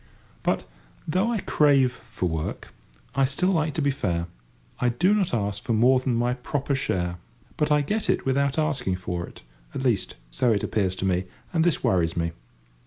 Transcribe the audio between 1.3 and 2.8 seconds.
I crave for work,